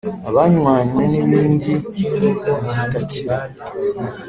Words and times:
abanywanye 0.29 1.01
nibirinde 1.09 1.71
kugitatira 1.83 3.37